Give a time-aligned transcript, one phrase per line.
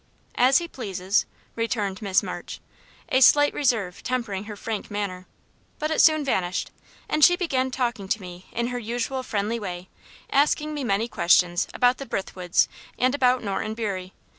[0.33, 2.59] "As he pleases," returned Miss March,
[3.09, 5.27] a slight reserve tempering her frank manner;
[5.77, 6.71] but it soon vanished,
[7.07, 9.89] and she began talking to me in her usual friendly way,
[10.31, 12.67] asking me many questions about the Brithwoods
[12.97, 14.13] and about Norton Bury.